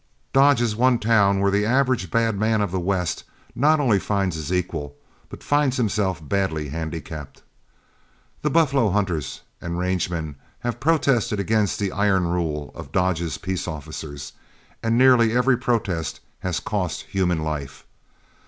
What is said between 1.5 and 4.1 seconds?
the average bad man of the West not only